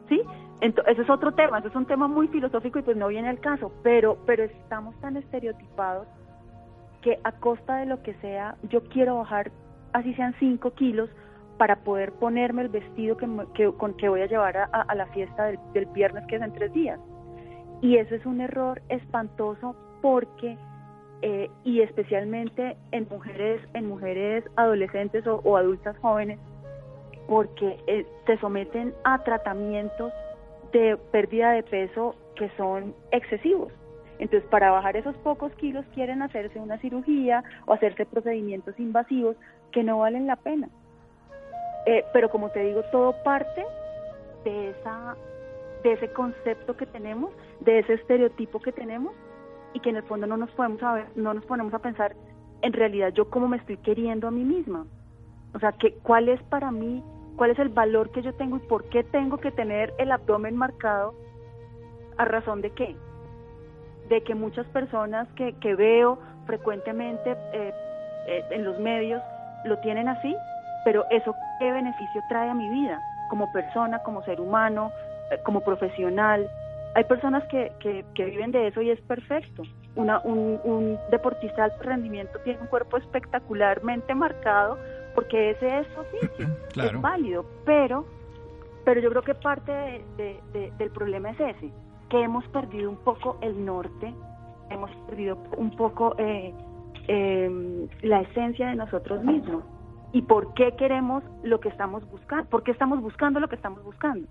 [0.07, 0.21] ¿Sí?
[0.61, 3.27] Entonces, ese es otro tema, ese es un tema muy filosófico y pues no viene
[3.27, 6.07] al caso, pero, pero estamos tan estereotipados
[7.01, 9.51] que a costa de lo que sea, yo quiero bajar,
[9.91, 11.09] así sean 5 kilos,
[11.57, 15.59] para poder ponerme el vestido que, con que voy a llevar a, la fiesta del,
[15.73, 16.99] del viernes, que es en tres días.
[17.81, 20.55] Y eso es un error espantoso porque
[21.21, 26.39] eh, y especialmente en mujeres, en mujeres adolescentes o, adultas jóvenes,
[27.27, 30.13] porque eh, se someten a tratamientos
[30.71, 33.71] de pérdida de peso que son excesivos.
[34.19, 39.35] Entonces, para bajar esos pocos kilos quieren hacerse una cirugía o hacerse procedimientos invasivos
[39.71, 40.69] que no valen la pena.
[41.85, 43.65] Eh, pero como te digo, todo parte
[44.43, 45.15] de esa
[45.83, 49.13] de ese concepto que tenemos, de ese estereotipo que tenemos
[49.77, 52.15] y que en el fondo no nos podemos a ver, no nos ponemos a pensar
[52.63, 54.87] en realidad yo cómo me estoy queriendo a mí misma.
[55.53, 57.03] O sea, que, cuál es para mí,
[57.35, 60.55] cuál es el valor que yo tengo y por qué tengo que tener el abdomen
[60.55, 61.13] marcado
[62.17, 62.95] a razón de qué.
[64.09, 67.71] De que muchas personas que, que veo frecuentemente eh,
[68.27, 69.21] eh, en los medios
[69.65, 70.35] lo tienen así,
[70.85, 74.91] pero eso qué beneficio trae a mi vida como persona, como ser humano,
[75.29, 76.49] eh, como profesional,
[76.97, 77.71] hay personas que,
[78.15, 79.61] que, viven de eso y es perfecto,
[79.95, 84.79] un, deportista de alto rendimiento tiene un cuerpo espectacularmente marcado
[85.13, 88.03] porque ese es su oficio, es válido, pero,
[88.83, 91.71] pero yo creo que parte del problema es ese,
[92.09, 94.11] que hemos perdido un poco el norte,
[94.71, 96.51] hemos perdido un poco eh,
[97.09, 99.63] em, la esencia de nosotros mismos.
[100.13, 103.83] Y por qué queremos lo que estamos buscando, por qué estamos buscando lo que estamos
[103.83, 104.27] buscando.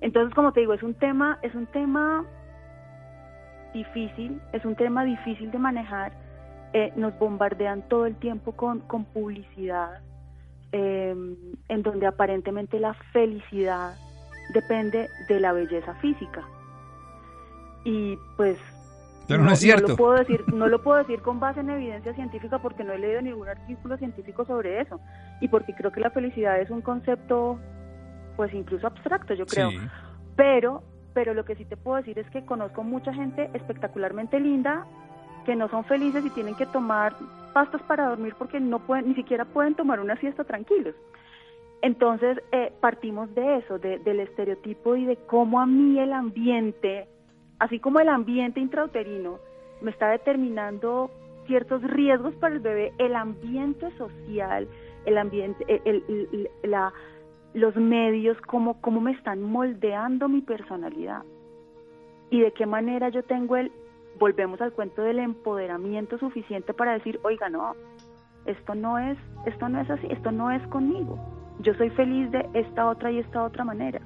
[0.00, 2.24] Entonces, como te digo, es un tema, es un tema
[3.74, 6.12] difícil, es un tema difícil de manejar.
[6.72, 10.00] Eh, nos bombardean todo el tiempo con, con publicidad,
[10.72, 11.36] em,
[11.68, 13.94] en donde aparentemente la felicidad
[14.54, 16.44] depende de la belleza física.
[17.84, 18.58] Y pues
[19.30, 19.86] pero no, es cierto.
[19.86, 22.98] lo puedo decir, no lo puedo decir con base en evidencia científica porque no he
[22.98, 25.00] leído ningún artículo científico sobre eso
[25.40, 27.60] y porque creo que la felicidad es un concepto,
[28.40, 29.68] pues incluso abstracto, yo creo.
[30.34, 34.86] Pero, pero lo que sí te puedo decir es que conozco mucha gente espectacularmente linda
[35.44, 37.14] que no son felices y tienen que tomar
[37.52, 40.94] pastas para dormir porque no pueden, ni siquiera pueden tomar una siesta tranquilos.
[41.82, 47.06] Entonces, eh, partimos de eso, del estereotipo y de cómo a mí el ambiente
[47.58, 49.38] así como el ambiente intrauterino
[49.82, 51.10] me está determinando
[51.46, 54.66] ciertos riesgos para el bebé, el ambiente social,
[55.04, 55.66] el ambiente,
[56.62, 56.90] la,
[57.54, 61.22] los medios, cómo, cómo me están moldeando mi personalidad
[62.30, 63.72] y de qué manera yo tengo el,
[64.18, 67.74] volvemos al cuento del empoderamiento suficiente para decir, oiga, no,
[68.46, 71.18] esto no es, esto no es así, esto no es conmigo.
[71.60, 74.00] Yo soy feliz de esta otra y esta otra manera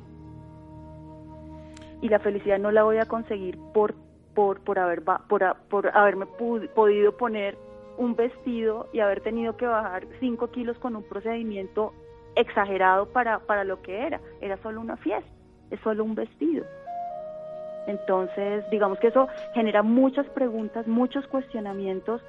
[2.05, 3.95] y la felicidad no la voy a conseguir por
[4.35, 7.57] por por haber por, por haberme podido poner
[7.97, 11.95] un vestido y haber tenido que bajar 5 kilos con un procedimiento
[12.37, 14.21] exagerado para, para lo que era.
[14.41, 15.31] Era solo una fiesta,
[15.71, 16.65] es solo un vestido.
[17.87, 22.23] Entonces, digamos que eso genera muchas preguntas, muchos cuestionamientos,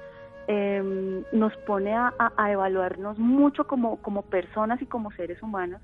[0.48, 5.80] em, nos pone a, a, evaluarnos mucho como, como personas y como seres humanos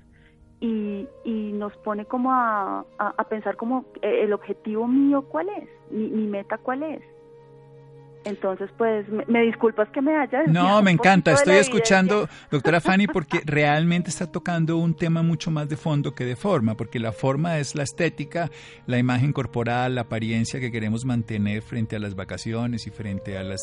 [0.59, 5.67] y, y nos pone como a, a, pensar como eh, el objetivo mío cuál es,
[5.89, 7.01] mi, mi meta cuál es.
[8.25, 10.43] Entonces, pues, me, disculpas que me haya...
[10.47, 11.33] No, me encanta.
[11.33, 16.25] Estoy escuchando, doctora Fanny, porque realmente está tocando un tema mucho más de fondo que
[16.25, 18.49] de forma, porque la forma es la estética,
[18.87, 23.43] la imagen corporal, la apariencia que queremos mantener frente a las vacaciones y frente a
[23.43, 23.61] las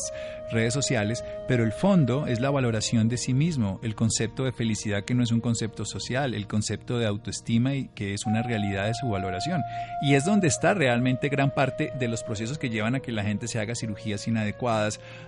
[0.51, 5.03] redes sociales, pero el fondo es la valoración de sí mismo, el concepto de felicidad
[5.03, 8.87] que no es un concepto social, el concepto de autoestima y que es una realidad
[8.87, 9.61] de su valoración.
[10.01, 13.23] Y es donde está realmente gran parte de los procesos que llevan a que la
[13.23, 14.37] gente se haga cirugías sin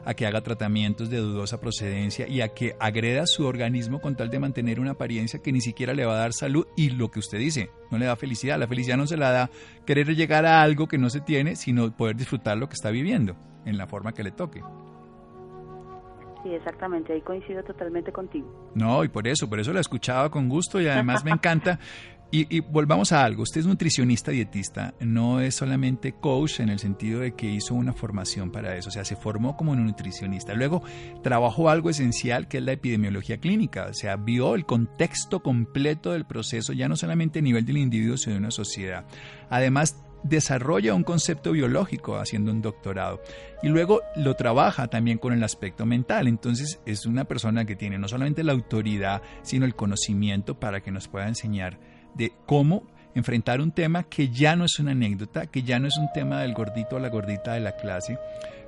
[0.06, 4.30] a que haga tratamientos de dudosa procedencia y a que agreda su organismo con tal
[4.30, 7.20] de mantener una apariencia que ni siquiera le va a dar salud y lo que
[7.20, 8.60] usted dice, no le da felicidad.
[8.60, 9.50] La felicidad no se la da
[9.86, 13.36] querer llegar a algo que no se tiene, sino poder disfrutar lo que está viviendo
[13.66, 14.62] en la forma que le toque.
[16.44, 18.72] Sí, exactamente, ahí coincido totalmente contigo.
[18.76, 21.80] No, y por eso, por eso la escuchaba con gusto y además me encanta
[22.36, 27.20] y, volvamos a algo, usted es nutricionista dietista, no es solamente coach en el sentido
[27.20, 30.56] de que hizo una formación para eso, o sea, se formó como nutricionista.
[30.56, 30.82] Luego
[31.22, 36.26] trabajó algo esencial que es la epidemiología clínica, o sea, vio el contexto completo del
[36.26, 39.06] proceso, ya no solamente a nivel del individuo, sino de una sociedad.
[39.52, 43.22] Además, desarrolla un concepto biológico haciendo un doctorado
[43.62, 46.28] y luego lo trabaja también con el aspecto mental.
[46.28, 50.92] Entonces es una persona que tiene no solamente la autoridad, sino el conocimiento para que
[50.92, 51.78] nos pueda enseñar
[52.16, 52.84] de cómo
[53.16, 56.42] enfrentar un tema que ya no es una anécdota, que ya no es un tema
[56.42, 58.18] del gordito o la gordita de la clase,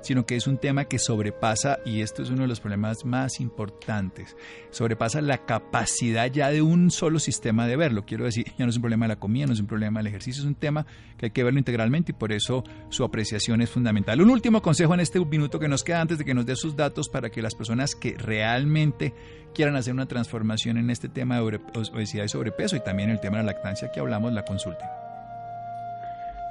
[0.06, 3.40] sino que es un tema que sobrepasa, y esto es uno de los problemas más
[3.40, 4.36] importantes,
[4.70, 8.04] sobrepasa la capacidad ya de un solo sistema de verlo.
[8.06, 10.06] Quiero decir, ya no es un problema de la comida, no es un problema del
[10.06, 10.86] ejercicio, es un tema
[11.18, 14.20] que hay que verlo integralmente y por eso su apreciación es fundamental.
[14.20, 16.76] Un último consejo en este minuto que nos queda antes de que nos dé sus
[16.76, 19.12] datos para que las personas que realmente
[19.54, 23.38] quieran hacer una transformación en este tema de obesidad y sobrepeso y también el tema
[23.38, 25.05] de la lactancia que hablamos, la consulten.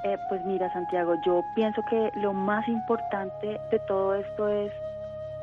[0.06, 4.72] Eh, pues mira, Santiago, yo pienso que lo más importante de todo esto es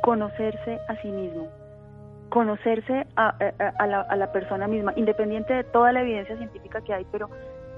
[0.03, 1.49] conocerse a sí mismo,
[2.29, 3.35] conocerse a,
[3.89, 7.29] la, a, la, persona misma, independiente de toda la evidencia científica que hay, pero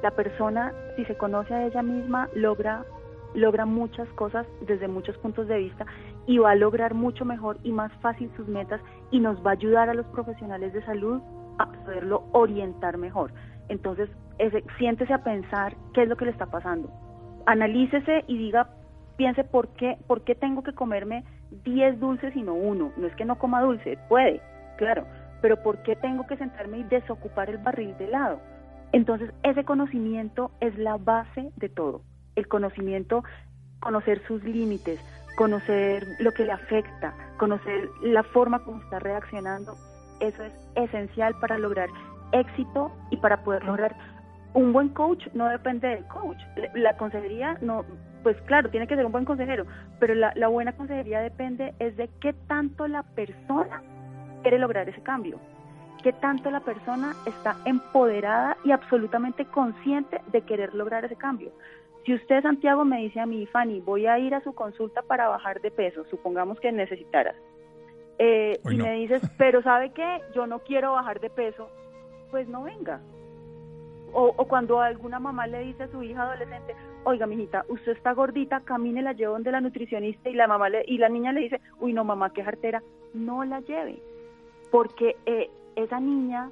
[0.02, 2.84] la persona, si se conoce a ella misma, logra,
[3.32, 5.86] logra muchas cosas desde muchos puntos de vista
[6.26, 9.54] y va a lograr mucho mejor y más fácil sus metas y nos va a
[9.54, 11.22] ayudar a los profesionales de salud
[11.56, 13.32] a poderlo orientar mejor.
[13.68, 14.08] Entonces,
[14.78, 16.90] siéntese a pensar qué es lo que le está pasando.
[17.46, 18.68] Analícese y diga,
[19.16, 21.24] piense por qué, por qué tengo que comerme
[21.64, 22.92] 10 dulces y no uno.
[22.96, 24.40] No es que no coma dulce, puede,
[24.76, 25.06] claro,
[25.40, 28.40] pero por qué tengo que sentarme y desocupar el barril de lado.
[28.92, 32.02] Entonces, ese conocimiento es la base de todo.
[32.36, 33.24] El conocimiento,
[33.80, 35.00] conocer sus límites,
[35.36, 39.74] conocer lo que le afecta, conocer la forma como está reaccionando,
[40.20, 41.88] eso es esencial para lograr
[42.32, 43.94] éxito y para poder lograr
[44.54, 46.38] un buen coach no depende del coach.
[46.74, 47.84] La consejería no,
[48.22, 49.66] pues claro, tiene que ser un buen consejero,
[49.98, 53.82] pero la, la buena consejería depende es de qué tanto la persona
[54.42, 55.38] quiere lograr ese cambio,
[56.02, 61.50] qué tanto la persona está empoderada y absolutamente consciente de querer lograr ese cambio.
[62.04, 65.28] Si usted, Santiago, me dice a mí, Fanny, voy a ir a su consulta para
[65.28, 67.34] bajar de peso, supongamos que necesitaras,
[68.18, 70.20] eh, y me dices, pero ¿sabe qué?
[70.34, 71.68] Yo no quiero bajar de peso,
[72.34, 73.00] pues no venga.
[74.12, 78.12] O, o, cuando alguna mamá le dice a su hija adolescente, oiga, mijita, usted está
[78.12, 81.42] gordita, camine, la llevo donde la nutricionista y la mamá le, y la niña le
[81.42, 84.02] dice, uy, no, mamá, qué jartera, no la lleve,
[84.72, 86.50] porque eh, esa niña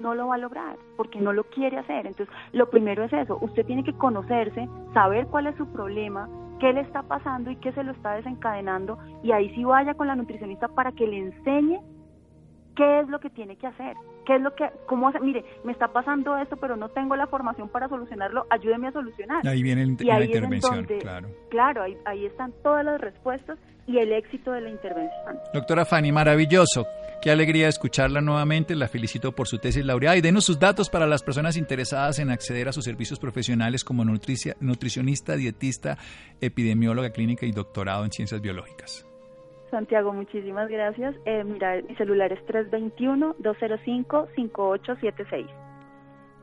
[0.00, 2.08] no lo va a lograr, porque no lo quiere hacer.
[2.08, 6.72] Entonces, lo primero es eso, usted tiene que conocerse, saber cuál es su problema, qué
[6.72, 10.16] le está pasando y qué se lo está desencadenando, y ahí sí vaya con la
[10.16, 11.80] nutricionista para que le enseñe
[12.76, 15.72] qué es lo que tiene que hacer, qué es lo que, cómo hacer, mire, me
[15.72, 19.46] está pasando esto, pero no tengo la formación para solucionarlo, ayúdeme a solucionar.
[19.46, 21.28] Ahí viene el, la intervención, claro.
[21.48, 25.38] Claro, ahí, ahí están todas las respuestas y el éxito de la intervención.
[25.54, 26.86] Doctora Fanny, maravilloso.
[27.22, 28.74] Qué alegría escucharla nuevamente.
[28.74, 32.30] La felicito por su tesis laureada y denos sus datos para las personas interesadas en
[32.30, 35.98] acceder a sus servicios profesionales como nutricionista, dietista,
[36.40, 39.05] epidemióloga clínica y doctorado en ciencias biológicas.
[39.76, 41.14] Santiago, muchísimas gracias.
[41.26, 45.46] Eh, mira, mi celular es 321-205-5876.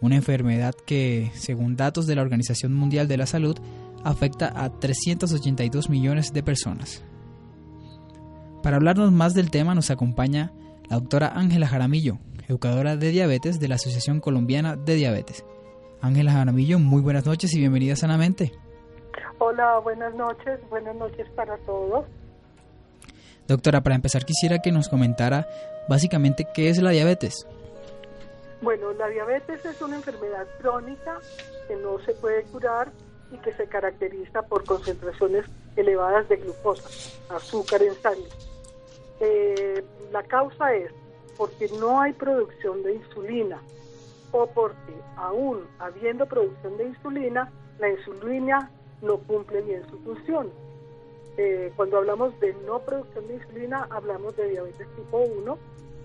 [0.00, 3.56] una enfermedad que, según datos de la Organización Mundial de la Salud,
[4.06, 7.04] afecta a 382 millones de personas.
[8.62, 10.52] Para hablarnos más del tema nos acompaña
[10.88, 15.44] la doctora Ángela Jaramillo, educadora de diabetes de la Asociación Colombiana de Diabetes.
[16.00, 18.52] Ángela Jaramillo, muy buenas noches y bienvenida sanamente.
[19.38, 22.06] Hola, buenas noches, buenas noches para todos.
[23.48, 25.48] Doctora, para empezar quisiera que nos comentara
[25.88, 27.46] básicamente qué es la diabetes.
[28.62, 31.18] Bueno, la diabetes es una enfermedad crónica
[31.66, 32.92] que no se puede curar
[33.30, 35.44] y que se caracteriza por concentraciones
[35.76, 36.88] elevadas de glucosa,
[37.28, 38.28] azúcar en sangre.
[39.20, 40.92] Eh, la causa es
[41.36, 43.60] porque no hay producción de insulina
[44.32, 48.70] o porque aún habiendo producción de insulina, la insulina
[49.02, 50.50] no cumple bien su función.
[51.36, 55.58] Eh, cuando hablamos de no producción de insulina, hablamos de diabetes tipo 1,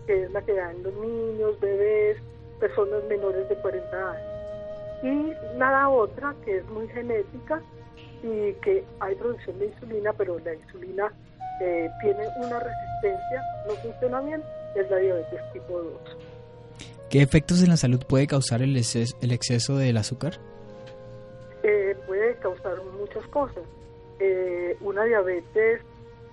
[0.06, 2.18] que es la que dan los niños, bebés,
[2.60, 4.31] personas menores de 40 años.
[5.04, 7.62] Y la otra, que es muy genética
[8.24, 11.12] y que hay producción de insulina, pero la insulina
[11.60, 14.44] eh, tiene una resistencia, no funciona bien,
[14.76, 16.18] es la diabetes tipo 2.
[17.10, 20.40] ¿Qué efectos en la salud puede causar el exceso, el exceso del azúcar?
[21.64, 23.64] Eh, puede causar muchas cosas.
[24.20, 25.82] Eh, una diabetes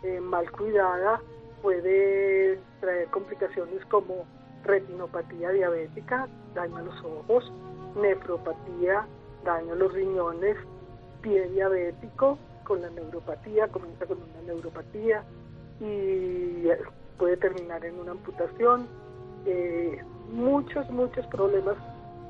[0.05, 1.21] eh, mal cuidada
[1.63, 4.25] puede traer complicaciones como
[4.65, 7.53] retinopatía diabética, daño a los ojos,
[8.01, 9.07] nefropatía,
[9.45, 10.57] daño a los riñones,
[11.23, 15.25] pie diabético con la neuropatía, comienza con una neuropatía
[15.81, 16.65] y
[17.19, 18.87] puede terminar en una amputación,
[19.47, 19.99] eh,
[20.31, 21.77] muchos, muchos problemas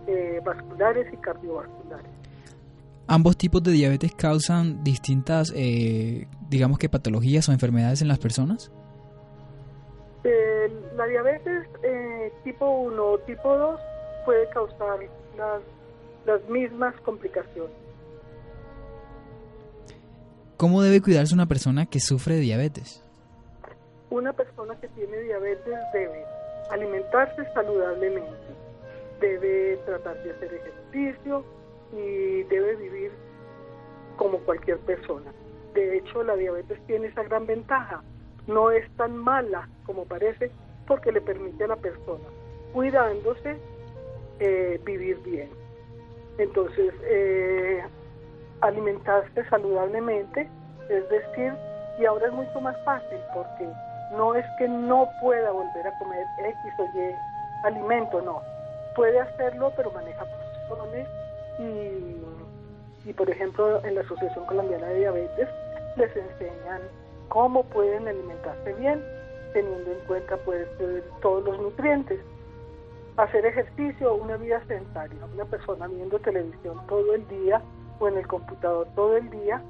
[0.06, 2.06] eh, vasculares y cardiovasculares.
[3.06, 8.72] ¿Ambos tipos de diabetes causan distintas, eh, digamos que patologías o enfermedades en las personas?
[10.96, 11.68] la diabetes
[12.42, 13.80] tipo 1 o tipo 2
[14.26, 14.98] puede causar
[15.38, 15.62] las,
[16.26, 17.70] las mismas complicaciones.
[20.56, 23.04] ¿Cómo debe cuidarse una persona que sufre de diabetes?
[24.10, 26.24] Una persona que tiene diabetes debe
[26.70, 28.36] alimentarse saludablemente,
[29.20, 31.44] debe tratar de hacer ejercicio
[31.92, 33.12] y debe vivir
[34.16, 35.32] como cualquier persona.
[35.74, 38.02] De hecho, la diabetes tiene esa gran ventaja.
[38.46, 40.50] No es tan mala como parece
[40.86, 42.24] porque le permite a la persona,
[42.72, 43.58] cuidándose,
[44.40, 45.48] eh, vivir bien.
[46.38, 47.82] Entonces, eh,
[48.60, 50.48] alimentarse saludablemente,
[50.88, 51.52] es decir,
[51.98, 53.68] y ahora es mucho más fácil porque
[54.16, 57.14] no es que no pueda volver a comer X o Y
[57.64, 58.40] alimento, no.
[58.94, 60.24] Puede hacerlo, pero maneja
[60.68, 61.08] porciones
[61.58, 65.48] y, y, por ejemplo, en la Asociación Colombiana de Diabetes
[65.96, 66.82] les enseñan
[67.28, 69.02] cómo pueden alimentarse bien,
[69.52, 70.66] teniendo en cuenta pues,
[71.20, 72.20] todos los nutrientes.
[73.18, 77.60] Hacer ejercicio, una vida sedentaria, una persona viendo televisión todo el día
[77.98, 79.62] o en el computador todo el día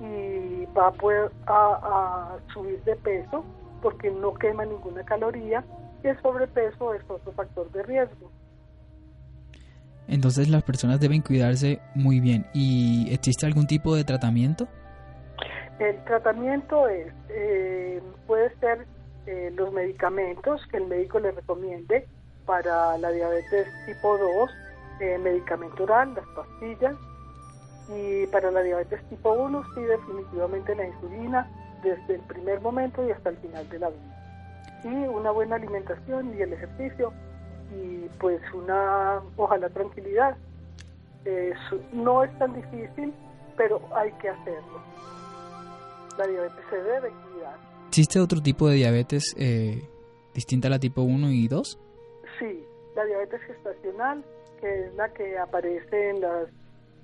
[0.00, 3.44] y va a poder a subir de peso
[3.82, 5.62] porque no quema ninguna caloría
[6.02, 8.30] y el sobrepeso es otro factor de riesgo.
[10.08, 12.46] Entonces las personas deben cuidarse muy bien.
[12.52, 14.68] ¿Y existe algún tipo de tratamiento?
[15.78, 18.86] El tratamiento es, eh, puede ser
[19.26, 22.06] eh, los medicamentos que el médico le recomiende
[22.46, 24.50] para la diabetes tipo 2,
[25.00, 26.94] eh, medicamento oral, las pastillas,
[27.88, 31.50] y para la diabetes tipo 1 sí definitivamente la insulina,
[31.82, 34.82] desde el primer momento y hasta el final de la vida.
[34.84, 37.12] Y una buena alimentación y el ejercicio
[37.72, 40.36] y pues una, ojalá tranquilidad.
[41.92, 43.12] no es tan difícil,
[43.56, 44.80] pero hay que hacerlo.
[46.18, 47.56] La diabetes se debe cuidar.
[47.88, 49.88] ¿Existe otro tipo de diabetes eh,
[50.34, 51.78] distinta a la tipo 1 y 2?
[52.38, 52.66] Sí,
[52.96, 54.24] la diabetes gestacional,
[54.60, 56.48] que es la que aparece en las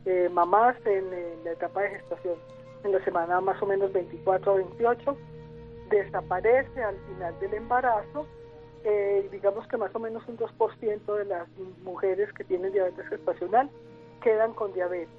[0.07, 1.11] eh, mamás en
[1.45, 2.37] la etapa de gestación
[2.85, 5.17] en la semana más o menos 24 o 28,
[5.91, 8.27] desaparece al final del embarazo.
[8.85, 11.47] Eh, digamos que más o menos un 2% de las
[11.85, 13.69] mujeres que tienen diabetes gestacional
[14.23, 15.15] quedan con diabetes.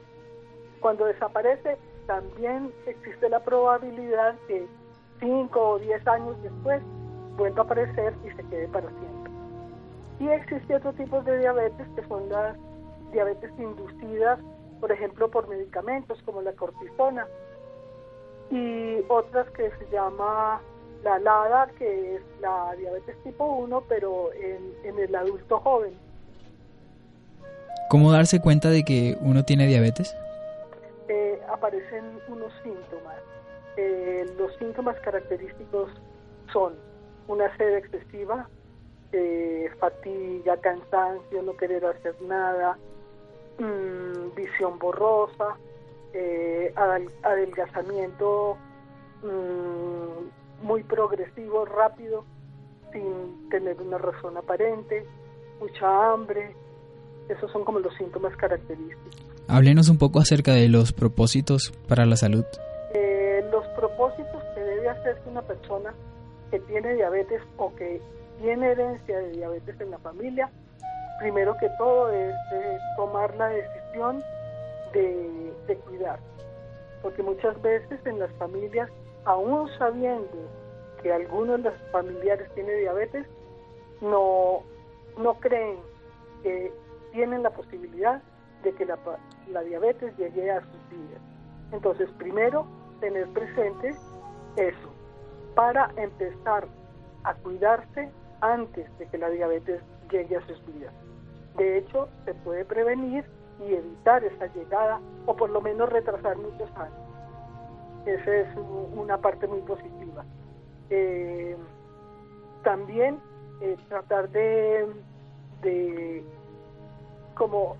[0.79, 4.65] Cuando desaparece, también existe la probabilidad que
[5.19, 6.81] 5 o 10 años después
[7.37, 9.20] vuelva a aparecer y se quede para siempre.
[10.21, 12.55] Y existe otro tipo de diabetes que son las
[13.11, 14.39] diabetes inducidas,
[14.79, 17.25] por ejemplo, por medicamentos como la cortisona,
[18.51, 20.61] y otras que se llama
[21.03, 25.93] la LADA, que es la diabetes tipo 1, pero en, el adulto joven.
[27.89, 30.15] ¿Cómo darse cuenta de que uno tiene diabetes?
[31.07, 33.17] Eh, aparecen unos síntomas.
[33.75, 35.89] Eh, los síntomas característicos
[36.53, 36.75] son
[37.27, 38.47] una sed excesiva,
[39.13, 42.77] eh, fatiga, cansancio, no querer hacer nada,
[43.59, 45.57] mm, visión borrosa,
[46.13, 46.73] eh,
[47.23, 48.57] adelgazamiento
[49.23, 52.25] mm, muy progresivo, rápido,
[52.91, 55.05] sin tener una razón aparente,
[55.59, 56.55] mucha hambre.
[57.29, 59.25] Esos son como los síntomas característicos.
[59.47, 62.45] Háblenos un poco acerca de los propósitos para la salud.
[62.93, 65.93] Eh, los propósitos que debe hacerse una persona
[66.49, 68.01] que tiene diabetes o que
[68.41, 70.49] tiene herencia de diabetes en la familia,
[71.19, 72.33] primero que todo es
[72.97, 74.23] tomar la decisión
[74.93, 76.19] de, cuidar.
[77.01, 78.89] Porque muchas veces en las familias,
[79.25, 80.27] aún sabiendo
[81.01, 83.25] que algunos de los familiares tienen diabetes,
[84.01, 84.63] no,
[85.17, 85.77] no creen
[86.43, 86.73] que
[87.13, 88.21] tienen la posibilidad
[88.63, 88.97] de que la,
[89.51, 91.21] la diabetes llegue a sus vidas.
[91.71, 92.65] Entonces, primero,
[92.99, 93.95] tener presente
[94.57, 94.89] eso,
[95.55, 96.67] para empezar
[97.23, 98.09] a cuidarse
[98.41, 99.81] antes de que la diabetes
[100.11, 100.93] llegue a sus vidas.
[101.57, 103.25] De hecho, se puede prevenir
[103.59, 106.97] y evitar esa llegada o por lo menos retrasar muchos años.
[108.05, 108.47] Esa es
[108.95, 110.25] una parte muy positiva.
[110.89, 111.55] Eh,
[112.63, 113.19] también
[113.61, 114.87] eh, tratar de,
[115.61, 116.23] de
[117.35, 117.77] como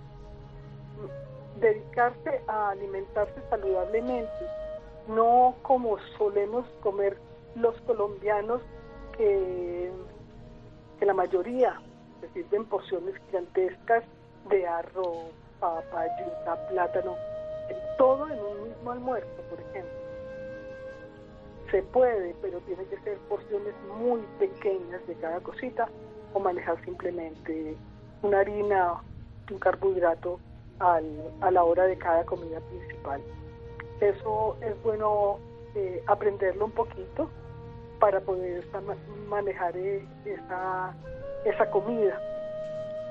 [1.59, 4.30] dedicarse a alimentarse saludablemente,
[5.07, 7.18] no como solemos comer
[7.55, 8.62] los colombianos
[9.18, 9.91] que,
[11.02, 11.82] que la mayoría
[12.22, 14.04] se sirven porciones gigantescas
[14.52, 17.16] de arroz, papa, yuca, plátano,
[17.97, 19.91] todo en un mismo almuerzo, por ejemplo.
[21.72, 25.89] Se puede, pero tiene que ser porciones muy pequeñas de cada cosita
[26.36, 27.76] o manejar simplemente
[28.22, 29.02] una harina,
[29.49, 30.39] un carbohidrato
[30.78, 31.02] a
[31.49, 33.22] la hora de cada comida principal.
[34.02, 35.39] Eso es bueno
[35.74, 37.28] eh, aprenderlo un poquito
[38.02, 38.66] para poder
[39.30, 40.91] manejar eh, esa,
[41.45, 42.20] esa comida.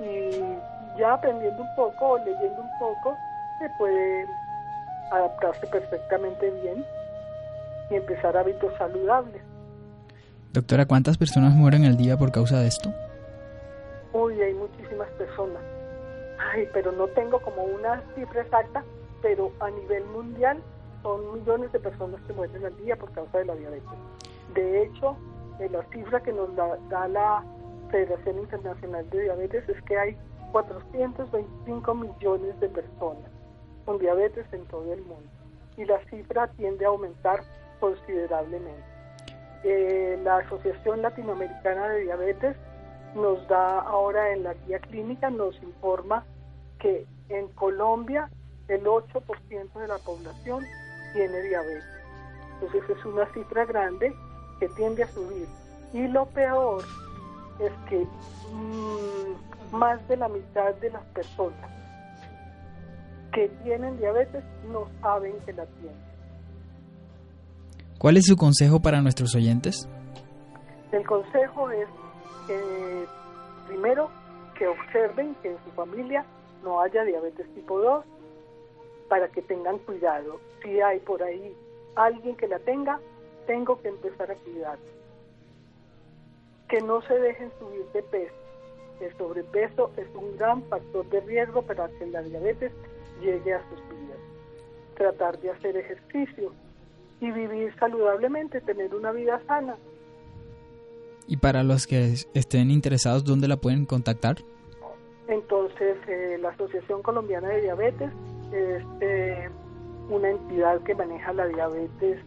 [0.00, 3.16] Y ya aprendiendo un poco o leyendo un poco,
[3.60, 4.26] se puede
[5.12, 6.84] adaptarse perfectamente bien
[7.90, 9.40] y empezar hábitos saludables.
[10.52, 12.92] Doctora, ¿cuántas personas mueren al día por causa de esto?
[14.12, 15.62] Uy, hay muchísimas personas.
[16.52, 18.82] Ay, pero no tengo como una cifra exacta,
[19.22, 20.58] pero a nivel mundial
[21.02, 23.88] son millones de personas que mueren al día por causa de la diabetes.
[24.54, 25.16] De hecho,
[25.60, 27.44] eh, la cifra que nos da, la
[27.90, 30.16] Federación Internacional de Diabetes es que hay
[30.52, 33.30] 425 millones de personas
[33.84, 35.28] con diabetes en todo el mundo
[35.76, 37.40] y la cifra tiende a aumentar
[37.78, 38.82] considerablemente.
[39.62, 42.56] Eh, la Asociación Latinoamericana de Diabetes
[43.14, 46.24] nos da ahora en la guía clínica, nos informa
[46.78, 48.30] que en Colombia
[48.68, 50.64] el 8% de la población
[51.12, 51.84] tiene diabetes.
[52.54, 54.14] Entonces es una cifra grande
[54.60, 55.48] que tiende a subir.
[55.92, 56.84] Y lo peor
[57.58, 58.06] es que
[58.52, 61.70] mm, más de la mitad de las personas
[63.32, 66.10] que tienen diabetes no saben que la tienen.
[67.98, 69.88] ¿Cuál es su consejo para nuestros oyentes?
[70.92, 71.88] El consejo es
[72.46, 73.04] que
[73.68, 74.10] primero
[74.58, 76.24] que observen que en su familia
[76.64, 78.04] no haya diabetes tipo 2
[79.08, 80.40] para que tengan cuidado.
[80.62, 81.54] Si hay por ahí
[81.94, 83.00] alguien que la tenga,
[83.50, 84.78] tengo que empezar a cuidar.
[86.68, 88.34] Que no se dejen subir de peso.
[89.00, 92.70] El sobrepeso es un gran factor de riesgo para que la diabetes
[93.20, 94.18] llegue a sus vidas.
[94.94, 96.52] Tratar de hacer ejercicio
[97.20, 99.74] y vivir saludablemente, tener una vida sana.
[101.26, 104.36] ¿Y para los que estén interesados, dónde la pueden contactar?
[105.26, 108.10] Entonces, eh, la Asociación Colombiana de Diabetes
[108.52, 109.48] es eh,
[110.08, 112.20] una entidad que maneja la diabetes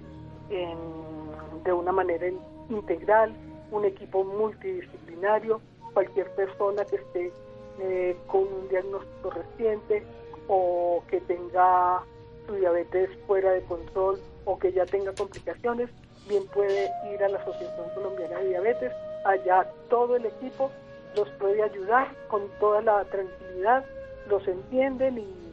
[1.63, 2.27] de una manera
[2.69, 3.33] integral,
[3.71, 5.61] un equipo multidisciplinario,
[5.93, 7.31] cualquier persona que esté
[7.79, 10.03] eh, con un diagnóstico reciente
[10.47, 12.03] o que tenga
[12.45, 15.89] su diabetes fuera de control o que ya tenga complicaciones,
[16.27, 18.91] bien puede ir a la Asociación Colombiana de Diabetes.
[19.25, 20.69] Allá todo el equipo
[21.15, 23.85] los puede ayudar con toda la tranquilidad,
[24.27, 25.43] los entienden y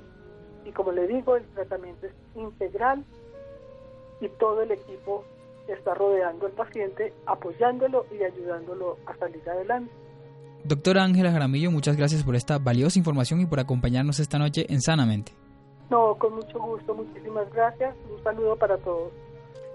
[0.64, 3.04] y como le digo, el tratamiento es integral
[4.20, 5.24] y todo el equipo
[5.72, 9.92] está rodeando al paciente, apoyándolo y ayudándolo a salir adelante.
[10.64, 14.80] Doctora Ángela Jaramillo, muchas gracias por esta valiosa información y por acompañarnos esta noche en
[14.80, 15.32] Sanamente.
[15.90, 17.94] No, con mucho gusto, muchísimas gracias.
[18.14, 19.10] Un saludo para todos.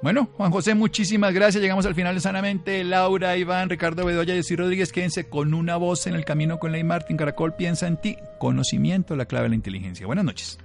[0.02, 1.62] Bueno, Juan José, muchísimas gracias.
[1.62, 2.84] Llegamos al final de Sanamente.
[2.84, 6.72] Laura, Iván, Ricardo Bedoya y Jessy Rodríguez, quédense con una voz en el camino con
[6.72, 7.18] Ley Martín.
[7.18, 8.18] Caracol piensa en ti.
[8.38, 10.06] Conocimiento, la clave de la inteligencia.
[10.06, 10.60] Buenas noches.